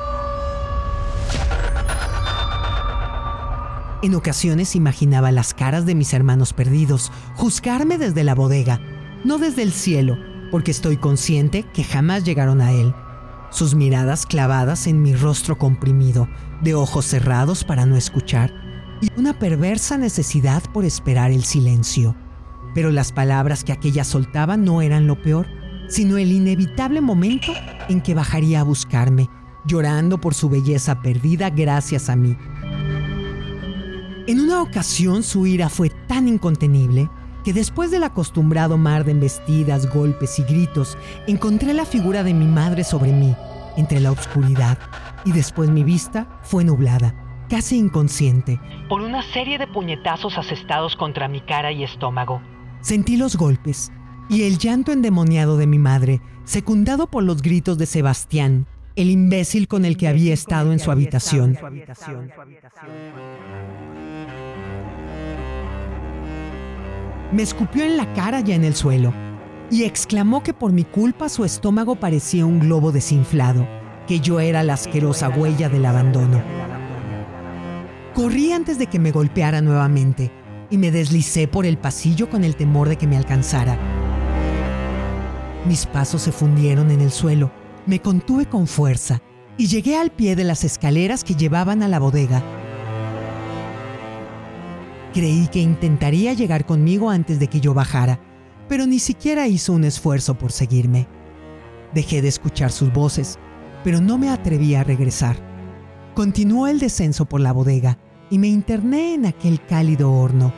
En 4.00 4.14
ocasiones 4.14 4.76
imaginaba 4.76 5.32
las 5.32 5.54
caras 5.54 5.86
de 5.86 5.96
mis 5.96 6.14
hermanos 6.14 6.52
perdidos, 6.52 7.10
juzgarme 7.34 7.98
desde 7.98 8.22
la 8.22 8.36
bodega, 8.36 8.80
no 9.24 9.38
desde 9.38 9.62
el 9.62 9.72
cielo, 9.72 10.16
porque 10.52 10.70
estoy 10.70 10.96
consciente 10.96 11.64
que 11.74 11.82
jamás 11.82 12.22
llegaron 12.22 12.60
a 12.60 12.70
él. 12.70 12.94
Sus 13.50 13.74
miradas 13.74 14.24
clavadas 14.24 14.86
en 14.86 15.02
mi 15.02 15.16
rostro 15.16 15.58
comprimido, 15.58 16.28
de 16.62 16.76
ojos 16.76 17.06
cerrados 17.06 17.64
para 17.64 17.86
no 17.86 17.96
escuchar, 17.96 18.54
y 19.00 19.08
una 19.18 19.36
perversa 19.36 19.98
necesidad 19.98 20.62
por 20.72 20.84
esperar 20.84 21.32
el 21.32 21.42
silencio. 21.42 22.14
Pero 22.74 22.90
las 22.90 23.12
palabras 23.12 23.64
que 23.64 23.72
aquella 23.72 24.04
soltaba 24.04 24.56
no 24.56 24.82
eran 24.82 25.06
lo 25.06 25.20
peor, 25.22 25.46
sino 25.88 26.18
el 26.18 26.32
inevitable 26.32 27.00
momento 27.00 27.52
en 27.88 28.00
que 28.00 28.14
bajaría 28.14 28.60
a 28.60 28.64
buscarme, 28.64 29.28
llorando 29.64 30.18
por 30.18 30.34
su 30.34 30.48
belleza 30.48 31.00
perdida 31.00 31.50
gracias 31.50 32.08
a 32.08 32.16
mí 32.16 32.36
en 34.26 34.40
una 34.40 34.62
ocasión 34.62 35.22
su 35.22 35.46
ira 35.46 35.68
fue 35.68 35.90
tan 35.90 36.28
incontenible 36.28 37.10
que 37.44 37.52
después 37.52 37.90
del 37.90 38.04
acostumbrado 38.04 38.78
mar 38.78 39.04
de 39.04 39.10
embestidas, 39.10 39.92
golpes 39.92 40.38
y 40.38 40.44
gritos, 40.44 40.96
encontré 41.26 41.74
la 41.74 41.84
figura 41.84 42.22
de 42.22 42.32
mi 42.32 42.46
madre 42.46 42.84
sobre 42.84 43.12
mí, 43.12 43.36
entre 43.76 44.00
la 44.00 44.12
oscuridad, 44.12 44.78
y 45.26 45.32
después 45.32 45.68
mi 45.68 45.84
vista 45.84 46.40
fue 46.42 46.64
nublada, 46.64 47.14
casi 47.50 47.76
inconsciente. 47.76 48.58
Por 48.88 49.02
una 49.02 49.20
serie 49.20 49.58
de 49.58 49.66
puñetazos 49.66 50.38
asestados 50.38 50.96
contra 50.96 51.28
mi 51.28 51.42
cara 51.42 51.70
y 51.70 51.84
estómago. 51.84 52.40
Sentí 52.84 53.16
los 53.16 53.36
golpes 53.36 53.90
y 54.28 54.42
el 54.42 54.58
llanto 54.58 54.92
endemoniado 54.92 55.56
de 55.56 55.66
mi 55.66 55.78
madre, 55.78 56.20
secundado 56.44 57.06
por 57.06 57.22
los 57.22 57.40
gritos 57.40 57.78
de 57.78 57.86
Sebastián, 57.86 58.66
el 58.94 59.08
imbécil 59.08 59.68
con 59.68 59.86
el 59.86 59.96
que 59.96 60.06
había 60.06 60.34
estado 60.34 60.70
en 60.70 60.78
su 60.78 60.90
habitación. 60.90 61.56
Me 67.32 67.42
escupió 67.42 67.84
en 67.84 67.96
la 67.96 68.12
cara 68.12 68.42
y 68.44 68.52
en 68.52 68.64
el 68.64 68.74
suelo 68.74 69.14
y 69.70 69.84
exclamó 69.84 70.42
que 70.42 70.52
por 70.52 70.70
mi 70.70 70.84
culpa 70.84 71.30
su 71.30 71.46
estómago 71.46 71.96
parecía 71.96 72.44
un 72.44 72.60
globo 72.60 72.92
desinflado, 72.92 73.66
que 74.06 74.20
yo 74.20 74.40
era 74.40 74.62
la 74.62 74.74
asquerosa 74.74 75.30
huella 75.30 75.70
del 75.70 75.86
abandono. 75.86 76.42
Corrí 78.12 78.52
antes 78.52 78.78
de 78.78 78.88
que 78.88 78.98
me 78.98 79.10
golpeara 79.10 79.62
nuevamente 79.62 80.43
y 80.74 80.78
me 80.78 80.90
deslicé 80.90 81.48
por 81.48 81.66
el 81.66 81.78
pasillo 81.78 82.28
con 82.28 82.44
el 82.44 82.56
temor 82.56 82.88
de 82.88 82.96
que 82.96 83.06
me 83.06 83.16
alcanzara. 83.16 83.78
Mis 85.66 85.86
pasos 85.86 86.22
se 86.22 86.32
fundieron 86.32 86.90
en 86.90 87.00
el 87.00 87.10
suelo, 87.10 87.50
me 87.86 88.00
contuve 88.00 88.46
con 88.46 88.66
fuerza 88.66 89.22
y 89.56 89.66
llegué 89.66 89.96
al 89.96 90.10
pie 90.10 90.36
de 90.36 90.44
las 90.44 90.64
escaleras 90.64 91.24
que 91.24 91.34
llevaban 91.34 91.82
a 91.82 91.88
la 91.88 91.98
bodega 91.98 92.42
Creí 95.14 95.46
que 95.46 95.60
intentaría 95.60 96.32
llegar 96.32 96.66
conmigo 96.66 97.08
antes 97.08 97.38
de 97.38 97.46
que 97.46 97.60
yo 97.60 97.72
bajara, 97.72 98.18
pero 98.68 98.84
ni 98.84 98.98
siquiera 98.98 99.46
hizo 99.46 99.72
un 99.72 99.84
esfuerzo 99.84 100.36
por 100.36 100.50
seguirme. 100.50 101.06
Dejé 101.94 102.20
de 102.20 102.26
escuchar 102.26 102.72
sus 102.72 102.92
voces, 102.92 103.38
pero 103.84 104.00
no 104.00 104.18
me 104.18 104.28
atreví 104.28 104.74
a 104.74 104.82
regresar. 104.82 105.36
Continuó 106.16 106.66
el 106.66 106.80
descenso 106.80 107.26
por 107.26 107.40
la 107.40 107.52
bodega 107.52 107.96
y 108.28 108.40
me 108.40 108.48
interné 108.48 109.14
en 109.14 109.26
aquel 109.26 109.64
cálido 109.64 110.12
horno. 110.12 110.52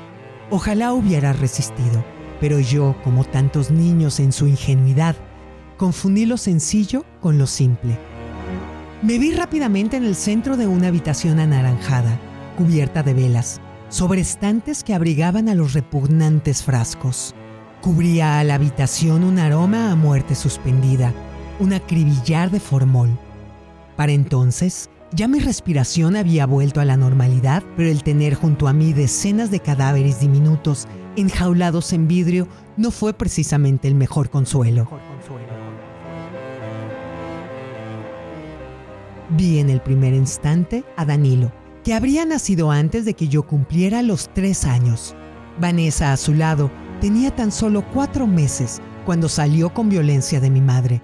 Ojalá 0.50 0.92
hubiera 0.92 1.32
resistido, 1.32 2.04
pero 2.40 2.60
yo, 2.60 2.94
como 3.02 3.24
tantos 3.24 3.70
niños 3.70 4.20
en 4.20 4.32
su 4.32 4.46
ingenuidad, 4.46 5.16
confundí 5.76 6.24
lo 6.24 6.36
sencillo 6.36 7.04
con 7.20 7.38
lo 7.38 7.46
simple. 7.46 7.98
Me 9.02 9.18
vi 9.18 9.32
rápidamente 9.32 9.96
en 9.96 10.04
el 10.04 10.14
centro 10.14 10.56
de 10.56 10.66
una 10.66 10.88
habitación 10.88 11.40
anaranjada, 11.40 12.18
cubierta 12.56 13.02
de 13.02 13.14
velas 13.14 13.60
sobre 13.88 14.20
estantes 14.20 14.82
que 14.82 14.94
abrigaban 14.94 15.48
a 15.48 15.54
los 15.54 15.72
repugnantes 15.72 16.62
frascos. 16.62 17.34
Cubría 17.80 18.38
a 18.38 18.44
la 18.44 18.54
habitación 18.54 19.22
un 19.22 19.38
aroma 19.38 19.92
a 19.92 19.96
muerte 19.96 20.34
suspendida, 20.34 21.12
un 21.60 21.72
acribillar 21.72 22.50
de 22.50 22.60
formol. 22.60 23.10
Para 23.96 24.12
entonces, 24.12 24.90
ya 25.12 25.28
mi 25.28 25.38
respiración 25.38 26.16
había 26.16 26.46
vuelto 26.46 26.80
a 26.80 26.84
la 26.84 26.96
normalidad, 26.96 27.62
pero 27.76 27.88
el 27.88 28.02
tener 28.02 28.34
junto 28.34 28.68
a 28.68 28.72
mí 28.72 28.92
decenas 28.92 29.50
de 29.50 29.60
cadáveres 29.60 30.20
diminutos 30.20 30.88
enjaulados 31.16 31.92
en 31.92 32.08
vidrio 32.08 32.48
no 32.76 32.90
fue 32.90 33.14
precisamente 33.14 33.88
el 33.88 33.94
mejor 33.94 34.30
consuelo. 34.30 34.88
Vi 39.30 39.58
en 39.58 39.70
el 39.70 39.80
primer 39.80 40.14
instante 40.14 40.84
a 40.96 41.04
Danilo, 41.04 41.52
que 41.82 41.94
habría 41.94 42.24
nacido 42.24 42.70
antes 42.70 43.04
de 43.04 43.14
que 43.14 43.28
yo 43.28 43.44
cumpliera 43.44 44.02
los 44.02 44.28
tres 44.34 44.64
años. 44.64 45.14
Vanessa, 45.60 46.12
a 46.12 46.16
su 46.16 46.34
lado, 46.34 46.70
tenía 47.00 47.34
tan 47.34 47.50
solo 47.50 47.84
cuatro 47.92 48.26
meses 48.26 48.80
cuando 49.04 49.28
salió 49.28 49.72
con 49.72 49.88
violencia 49.88 50.40
de 50.40 50.50
mi 50.50 50.60
madre. 50.60 51.00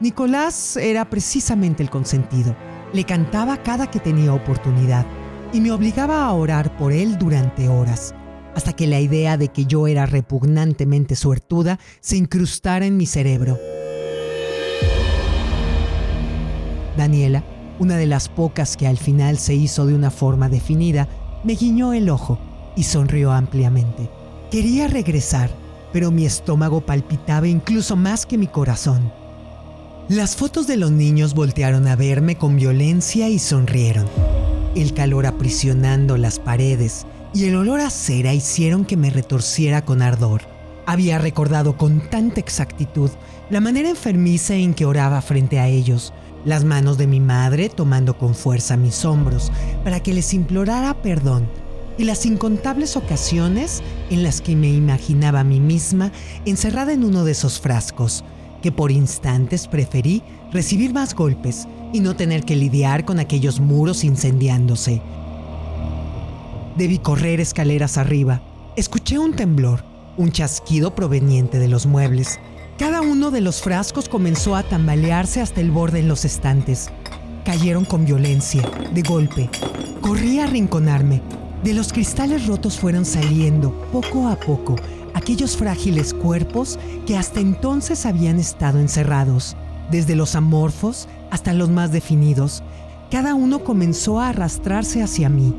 Nicolás 0.00 0.76
era 0.76 1.08
precisamente 1.10 1.82
el 1.82 1.90
consentido. 1.90 2.56
Le 2.92 3.04
cantaba 3.04 3.62
cada 3.62 3.90
que 3.90 4.00
tenía 4.00 4.34
oportunidad 4.34 5.06
y 5.52 5.60
me 5.60 5.72
obligaba 5.72 6.24
a 6.24 6.32
orar 6.32 6.76
por 6.76 6.92
él 6.92 7.18
durante 7.18 7.68
horas, 7.68 8.14
hasta 8.54 8.72
que 8.72 8.86
la 8.86 9.00
idea 9.00 9.36
de 9.36 9.48
que 9.48 9.66
yo 9.66 9.86
era 9.86 10.06
repugnantemente 10.06 11.16
suertuda 11.16 11.78
se 12.00 12.16
incrustara 12.16 12.86
en 12.86 12.96
mi 12.96 13.06
cerebro. 13.06 13.58
Daniela 16.96 17.42
una 17.80 17.96
de 17.96 18.06
las 18.06 18.28
pocas 18.28 18.76
que 18.76 18.86
al 18.86 18.98
final 18.98 19.38
se 19.38 19.54
hizo 19.54 19.86
de 19.86 19.94
una 19.94 20.10
forma 20.10 20.50
definida, 20.50 21.08
me 21.44 21.54
guiñó 21.54 21.94
el 21.94 22.10
ojo 22.10 22.38
y 22.76 22.82
sonrió 22.82 23.32
ampliamente. 23.32 24.10
Quería 24.50 24.86
regresar, 24.86 25.50
pero 25.90 26.10
mi 26.10 26.26
estómago 26.26 26.82
palpitaba 26.82 27.48
incluso 27.48 27.96
más 27.96 28.26
que 28.26 28.36
mi 28.36 28.46
corazón. 28.46 29.10
Las 30.10 30.34
fotos 30.34 30.66
de 30.66 30.76
los 30.76 30.90
niños 30.90 31.34
voltearon 31.34 31.86
a 31.86 31.94
verme 31.94 32.34
con 32.34 32.56
violencia 32.56 33.28
y 33.28 33.38
sonrieron. 33.38 34.08
El 34.74 34.92
calor 34.92 35.24
aprisionando 35.24 36.16
las 36.16 36.40
paredes 36.40 37.06
y 37.32 37.44
el 37.44 37.54
olor 37.54 37.78
a 37.78 37.90
cera 37.90 38.34
hicieron 38.34 38.84
que 38.84 38.96
me 38.96 39.10
retorciera 39.10 39.84
con 39.84 40.02
ardor. 40.02 40.42
Había 40.84 41.18
recordado 41.18 41.76
con 41.76 42.00
tanta 42.10 42.40
exactitud 42.40 43.08
la 43.50 43.60
manera 43.60 43.88
enfermiza 43.88 44.56
en 44.56 44.74
que 44.74 44.84
oraba 44.84 45.22
frente 45.22 45.60
a 45.60 45.68
ellos, 45.68 46.12
las 46.44 46.64
manos 46.64 46.98
de 46.98 47.06
mi 47.06 47.20
madre 47.20 47.68
tomando 47.68 48.18
con 48.18 48.34
fuerza 48.34 48.76
mis 48.76 49.04
hombros 49.04 49.52
para 49.84 50.00
que 50.00 50.12
les 50.12 50.34
implorara 50.34 51.00
perdón 51.02 51.46
y 51.98 52.02
las 52.02 52.26
incontables 52.26 52.96
ocasiones 52.96 53.80
en 54.10 54.24
las 54.24 54.40
que 54.40 54.56
me 54.56 54.70
imaginaba 54.70 55.38
a 55.38 55.44
mí 55.44 55.60
misma 55.60 56.10
encerrada 56.46 56.92
en 56.92 57.04
uno 57.04 57.24
de 57.24 57.30
esos 57.30 57.60
frascos, 57.60 58.24
que 58.60 58.72
por 58.72 58.90
instantes 58.90 59.66
preferí 59.66 60.22
recibir 60.52 60.92
más 60.92 61.14
golpes 61.14 61.66
y 61.92 62.00
no 62.00 62.14
tener 62.14 62.44
que 62.44 62.56
lidiar 62.56 63.04
con 63.04 63.18
aquellos 63.18 63.60
muros 63.60 64.04
incendiándose. 64.04 65.00
Debí 66.76 66.98
correr 66.98 67.40
escaleras 67.40 67.98
arriba. 67.98 68.40
Escuché 68.76 69.18
un 69.18 69.34
temblor, 69.34 69.84
un 70.16 70.32
chasquido 70.32 70.94
proveniente 70.94 71.58
de 71.58 71.68
los 71.68 71.86
muebles. 71.86 72.38
Cada 72.78 73.00
uno 73.02 73.30
de 73.30 73.40
los 73.40 73.60
frascos 73.60 74.08
comenzó 74.08 74.54
a 74.56 74.62
tambalearse 74.62 75.40
hasta 75.40 75.60
el 75.60 75.70
borde 75.70 75.98
en 75.98 76.08
los 76.08 76.24
estantes. 76.24 76.90
Cayeron 77.44 77.84
con 77.84 78.04
violencia, 78.04 78.62
de 78.94 79.02
golpe. 79.02 79.50
Corrí 80.00 80.38
a 80.38 80.44
arrinconarme. 80.44 81.20
De 81.64 81.74
los 81.74 81.92
cristales 81.92 82.46
rotos 82.46 82.78
fueron 82.78 83.04
saliendo, 83.04 83.72
poco 83.92 84.28
a 84.28 84.36
poco, 84.36 84.76
aquellos 85.20 85.54
frágiles 85.56 86.14
cuerpos 86.14 86.78
que 87.06 87.16
hasta 87.16 87.40
entonces 87.40 88.06
habían 88.06 88.38
estado 88.38 88.78
encerrados. 88.78 89.54
Desde 89.90 90.16
los 90.16 90.34
amorfos 90.34 91.08
hasta 91.30 91.52
los 91.52 91.68
más 91.68 91.92
definidos, 91.92 92.62
cada 93.10 93.34
uno 93.34 93.62
comenzó 93.62 94.18
a 94.18 94.30
arrastrarse 94.30 95.02
hacia 95.02 95.28
mí. 95.28 95.54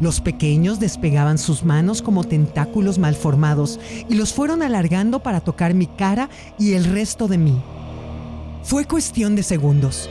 Los 0.00 0.20
pequeños 0.20 0.80
despegaban 0.80 1.38
sus 1.38 1.64
manos 1.64 2.02
como 2.02 2.24
tentáculos 2.24 2.98
malformados 2.98 3.78
y 4.08 4.14
los 4.14 4.32
fueron 4.32 4.62
alargando 4.62 5.20
para 5.20 5.40
tocar 5.40 5.72
mi 5.72 5.86
cara 5.86 6.28
y 6.58 6.72
el 6.72 6.84
resto 6.84 7.28
de 7.28 7.38
mí. 7.38 7.62
Fue 8.64 8.86
cuestión 8.86 9.36
de 9.36 9.44
segundos. 9.44 10.10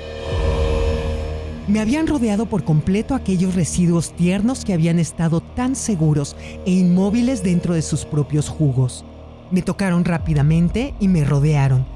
Me 1.68 1.80
habían 1.80 2.06
rodeado 2.06 2.46
por 2.46 2.64
completo 2.64 3.16
aquellos 3.16 3.56
residuos 3.56 4.16
tiernos 4.16 4.64
que 4.64 4.74
habían 4.74 5.00
estado 5.00 5.42
tan 5.42 5.76
seguros 5.76 6.36
e 6.64 6.72
inmóviles 6.72 7.42
dentro 7.42 7.74
de 7.74 7.82
sus 7.82 8.06
propios 8.06 8.50
jugos. 8.50 9.04
Me 9.50 9.64
tocaron 9.64 10.06
rápidamente 10.06 10.94
y 11.00 11.08
me 11.08 11.24
rodearon. 11.24 11.88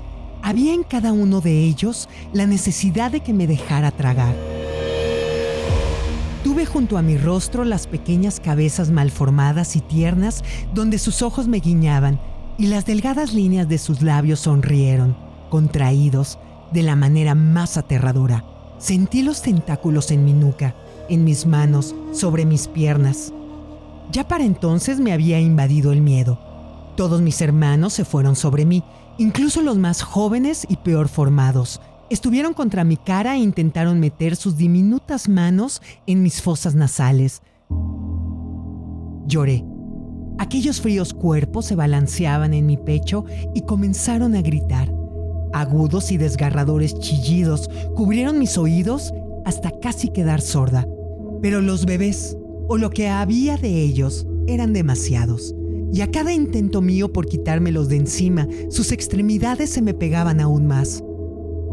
Había 0.42 0.74
en 0.74 0.82
cada 0.82 1.14
uno 1.14 1.40
de 1.40 1.66
ellos 1.66 2.10
la 2.34 2.48
necesidad 2.48 3.12
de 3.12 3.20
que 3.20 3.32
me 3.32 3.46
dejara 3.46 3.92
tragar. 3.92 4.34
Tuve 6.44 6.66
junto 6.66 6.98
a 6.98 7.04
mi 7.04 7.18
rostro 7.18 7.64
las 7.64 7.86
pequeñas 7.86 8.40
cabezas 8.40 8.90
malformadas 8.90 9.76
y 9.76 9.82
tiernas 9.82 10.44
donde 10.74 10.98
sus 10.98 11.22
ojos 11.22 11.48
me 11.48 11.60
guiñaban 11.60 12.20
y 12.58 12.68
las 12.68 12.86
delgadas 12.88 13.34
líneas 13.34 13.70
de 13.70 13.78
sus 13.78 14.02
labios 14.02 14.40
sonrieron, 14.40 15.16
contraídos 15.50 16.40
de 16.72 16.82
la 16.82 16.96
manera 16.96 17.36
más 17.36 17.78
aterradora. 17.78 18.44
Sentí 18.80 19.22
los 19.22 19.42
tentáculos 19.42 20.10
en 20.10 20.26
mi 20.26 20.34
nuca, 20.34 20.74
en 21.08 21.24
mis 21.24 21.46
manos, 21.46 21.96
sobre 22.12 22.46
mis 22.46 22.68
piernas. 22.68 23.32
Ya 24.12 24.28
para 24.28 24.44
entonces 24.44 25.00
me 25.00 25.14
había 25.14 25.40
invadido 25.40 25.92
el 25.92 26.02
miedo. 26.02 26.40
Todos 26.98 27.22
mis 27.22 27.42
hermanos 27.42 27.94
se 27.94 28.06
fueron 28.06 28.36
sobre 28.36 28.66
mí, 28.66 28.84
incluso 29.18 29.62
los 29.62 29.78
más 29.78 30.02
jóvenes 30.02 30.66
y 30.68 30.78
peor 30.78 31.08
formados, 31.08 31.80
Estuvieron 32.10 32.56
contra 32.56 32.84
mi 32.84 32.98
cara 32.98 33.36
e 33.36 33.40
intentaron 33.40 34.00
meter 34.00 34.36
sus 34.36 34.58
diminutas 34.58 35.30
manos 35.30 35.82
en 36.08 36.24
mis 36.24 36.42
fosas 36.42 36.74
nasales. 36.74 37.44
Lloré. 39.28 39.64
Aquellos 40.40 40.82
fríos 40.82 41.14
cuerpos 41.14 41.68
se 41.68 41.76
balanceaban 41.76 42.56
en 42.56 42.66
mi 42.66 42.78
pecho 42.78 43.26
y 43.54 43.62
comenzaron 43.62 44.36
a 44.36 44.42
gritar. 44.42 44.92
Agudos 45.52 46.12
y 46.12 46.18
desgarradores 46.18 46.94
chillidos 47.00 47.70
cubrieron 47.96 48.38
mis 48.38 48.58
oídos 48.58 49.12
hasta 49.46 49.72
casi 49.80 50.10
quedar 50.10 50.42
sorda. 50.42 50.88
Pero 51.42 51.62
los 51.62 51.86
bebés, 51.86 52.38
o 52.68 52.78
lo 52.78 52.92
que 52.92 53.08
había 53.08 53.58
de 53.58 53.82
ellos, 53.82 54.28
eran 54.48 54.74
demasiados. 54.74 55.56
Y 55.92 56.02
a 56.02 56.12
cada 56.12 56.34
intento 56.34 56.82
mío 56.82 57.12
por 57.12 57.26
quitármelos 57.26 57.90
de 57.90 57.96
encima, 57.96 58.48
sus 58.70 58.92
extremidades 58.92 59.72
se 59.72 59.82
me 59.82 59.96
pegaban 59.96 60.40
aún 60.40 60.68
más. 60.68 61.04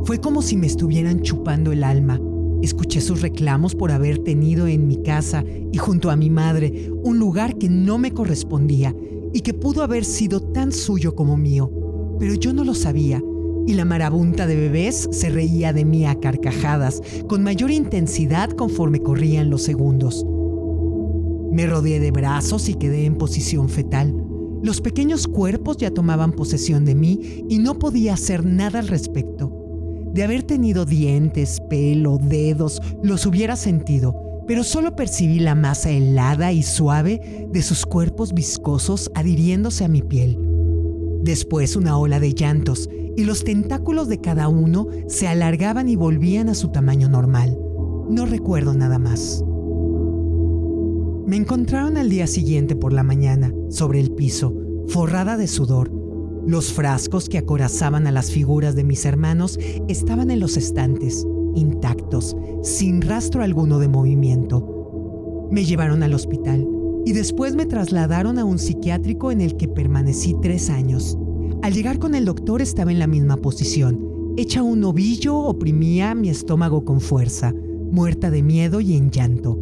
Fue 0.04 0.20
como 0.20 0.40
si 0.40 0.56
me 0.56 0.66
estuvieran 0.66 1.20
chupando 1.20 1.70
el 1.72 1.84
alma. 1.84 2.18
Escuché 2.62 3.02
sus 3.02 3.20
reclamos 3.20 3.74
por 3.74 3.90
haber 3.90 4.18
tenido 4.18 4.66
en 4.66 4.86
mi 4.86 5.02
casa 5.02 5.44
y 5.70 5.76
junto 5.76 6.10
a 6.10 6.16
mi 6.16 6.30
madre 6.30 6.90
un 7.02 7.18
lugar 7.18 7.58
que 7.58 7.68
no 7.68 7.98
me 7.98 8.12
correspondía 8.12 8.94
y 9.34 9.40
que 9.40 9.52
pudo 9.52 9.82
haber 9.82 10.06
sido 10.06 10.40
tan 10.40 10.72
suyo 10.72 11.14
como 11.14 11.36
mío. 11.36 11.70
Pero 12.18 12.34
yo 12.34 12.54
no 12.54 12.64
lo 12.64 12.74
sabía 12.74 13.22
y 13.66 13.74
la 13.74 13.84
marabunta 13.84 14.46
de 14.46 14.56
bebés 14.56 15.08
se 15.10 15.28
reía 15.28 15.72
de 15.72 15.84
mí 15.84 16.06
a 16.06 16.18
carcajadas 16.20 17.02
con 17.28 17.42
mayor 17.42 17.70
intensidad 17.70 18.50
conforme 18.50 19.00
corrían 19.00 19.50
los 19.50 19.62
segundos. 19.62 20.24
Me 21.50 21.66
rodeé 21.66 22.00
de 22.00 22.10
brazos 22.10 22.68
y 22.68 22.74
quedé 22.74 23.06
en 23.06 23.16
posición 23.16 23.68
fetal. 23.68 24.14
Los 24.62 24.80
pequeños 24.80 25.26
cuerpos 25.26 25.76
ya 25.78 25.90
tomaban 25.90 26.32
posesión 26.32 26.84
de 26.84 26.94
mí 26.94 27.44
y 27.48 27.58
no 27.58 27.78
podía 27.78 28.14
hacer 28.14 28.44
nada 28.44 28.78
al 28.78 28.88
respecto. 28.88 29.52
De 30.12 30.22
haber 30.22 30.44
tenido 30.44 30.84
dientes, 30.84 31.60
pelo, 31.68 32.18
dedos, 32.18 32.80
los 33.02 33.26
hubiera 33.26 33.56
sentido, 33.56 34.44
pero 34.46 34.64
solo 34.64 34.96
percibí 34.96 35.40
la 35.40 35.54
masa 35.54 35.90
helada 35.90 36.52
y 36.52 36.62
suave 36.62 37.48
de 37.52 37.62
sus 37.62 37.84
cuerpos 37.84 38.32
viscosos 38.32 39.10
adhiriéndose 39.14 39.84
a 39.84 39.88
mi 39.88 40.02
piel. 40.02 40.38
Después 41.22 41.74
una 41.74 41.98
ola 41.98 42.20
de 42.20 42.32
llantos 42.32 42.88
y 43.16 43.24
los 43.24 43.44
tentáculos 43.44 44.08
de 44.08 44.20
cada 44.20 44.48
uno 44.48 44.88
se 45.08 45.28
alargaban 45.28 45.88
y 45.88 45.96
volvían 45.96 46.48
a 46.48 46.54
su 46.54 46.68
tamaño 46.68 47.08
normal. 47.08 47.58
No 48.08 48.26
recuerdo 48.26 48.74
nada 48.74 48.98
más. 48.98 49.44
Me 51.26 51.36
encontraron 51.36 51.96
al 51.96 52.08
día 52.08 52.26
siguiente 52.26 52.76
por 52.76 52.92
la 52.92 53.02
mañana, 53.02 53.52
sobre 53.68 54.00
el 54.00 54.12
piso, 54.12 54.54
forrada 54.86 55.36
de 55.36 55.48
sudor, 55.48 55.90
los 56.46 56.72
frascos 56.72 57.28
que 57.28 57.38
acorazaban 57.38 58.06
a 58.06 58.12
las 58.12 58.30
figuras 58.30 58.76
de 58.76 58.84
mis 58.84 59.04
hermanos 59.04 59.58
estaban 59.88 60.30
en 60.30 60.38
los 60.38 60.56
estantes, 60.56 61.26
intactos, 61.56 62.36
sin 62.62 63.02
rastro 63.02 63.42
alguno 63.42 63.80
de 63.80 63.88
movimiento. 63.88 65.48
Me 65.50 65.64
llevaron 65.64 66.04
al 66.04 66.14
hospital 66.14 66.64
y 67.04 67.12
después 67.14 67.56
me 67.56 67.66
trasladaron 67.66 68.38
a 68.38 68.44
un 68.44 68.60
psiquiátrico 68.60 69.32
en 69.32 69.40
el 69.40 69.56
que 69.56 69.66
permanecí 69.66 70.36
tres 70.40 70.70
años. 70.70 71.18
Al 71.62 71.72
llegar 71.72 71.98
con 71.98 72.14
el 72.14 72.24
doctor 72.24 72.62
estaba 72.62 72.92
en 72.92 72.98
la 72.98 73.06
misma 73.06 73.36
posición. 73.36 74.34
Hecha 74.36 74.62
un 74.62 74.84
ovillo 74.84 75.36
oprimía 75.36 76.14
mi 76.14 76.28
estómago 76.28 76.84
con 76.84 77.00
fuerza, 77.00 77.54
muerta 77.90 78.30
de 78.30 78.42
miedo 78.42 78.80
y 78.80 78.96
en 78.96 79.10
llanto. 79.10 79.58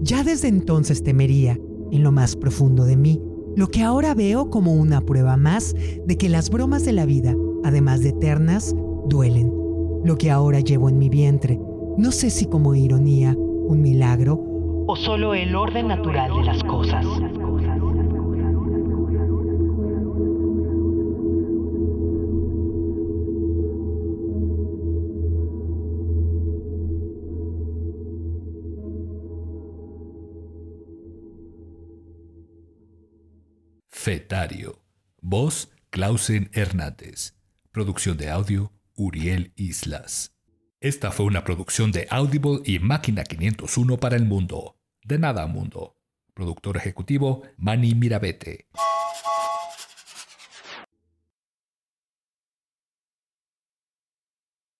Ya 0.00 0.24
desde 0.24 0.48
entonces 0.48 1.02
temería, 1.02 1.58
en 1.90 2.02
lo 2.02 2.12
más 2.12 2.36
profundo 2.36 2.84
de 2.84 2.96
mí, 2.96 3.20
lo 3.56 3.68
que 3.68 3.82
ahora 3.82 4.14
veo 4.14 4.48
como 4.48 4.74
una 4.74 5.00
prueba 5.00 5.36
más 5.36 5.74
de 6.06 6.16
que 6.16 6.28
las 6.28 6.50
bromas 6.50 6.84
de 6.84 6.92
la 6.92 7.04
vida, 7.04 7.34
además 7.64 8.00
de 8.00 8.10
eternas, 8.10 8.74
duelen. 9.08 9.52
Lo 10.04 10.16
que 10.16 10.30
ahora 10.30 10.60
llevo 10.60 10.88
en 10.88 10.98
mi 10.98 11.10
vientre, 11.10 11.60
no 11.98 12.12
sé 12.12 12.30
si 12.30 12.46
como 12.46 12.74
ironía, 12.74 13.36
un 13.36 13.82
milagro, 13.82 14.50
o 14.86 14.96
solo 14.96 15.34
el 15.34 15.54
orden 15.54 15.88
natural 15.88 16.32
de 16.36 16.44
las 16.44 16.64
cosas. 16.64 17.06
Fetario. 34.02 34.82
Voz 35.20 35.68
Clausen 35.90 36.48
Hernández. 36.54 37.34
Producción 37.70 38.16
de 38.16 38.30
audio 38.30 38.72
Uriel 38.94 39.52
Islas. 39.56 40.34
Esta 40.80 41.10
fue 41.10 41.26
una 41.26 41.44
producción 41.44 41.92
de 41.92 42.06
Audible 42.08 42.62
y 42.64 42.78
Máquina 42.78 43.24
501 43.24 43.98
para 43.98 44.16
el 44.16 44.24
mundo. 44.24 44.78
De 45.04 45.18
nada 45.18 45.46
mundo. 45.46 45.98
Productor 46.32 46.78
ejecutivo 46.78 47.42
Manny 47.58 47.94
Mirabete. 47.94 48.68